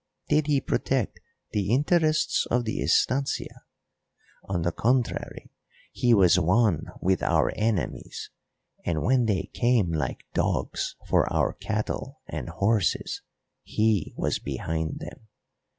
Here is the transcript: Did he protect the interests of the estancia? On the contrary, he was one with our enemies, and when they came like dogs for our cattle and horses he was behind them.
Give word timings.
Did 0.29 0.47
he 0.47 0.59
protect 0.59 1.19
the 1.51 1.71
interests 1.71 2.47
of 2.49 2.65
the 2.65 2.81
estancia? 2.81 3.61
On 4.45 4.63
the 4.63 4.71
contrary, 4.71 5.51
he 5.91 6.11
was 6.15 6.39
one 6.39 6.85
with 6.99 7.21
our 7.21 7.53
enemies, 7.55 8.31
and 8.83 9.03
when 9.03 9.25
they 9.27 9.51
came 9.53 9.91
like 9.91 10.25
dogs 10.33 10.95
for 11.07 11.31
our 11.31 11.53
cattle 11.53 12.19
and 12.27 12.49
horses 12.49 13.21
he 13.61 14.15
was 14.17 14.39
behind 14.39 14.97
them. 15.01 15.27